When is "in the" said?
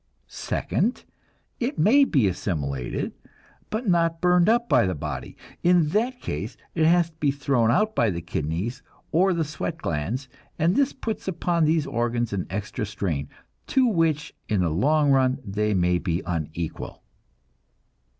14.49-14.71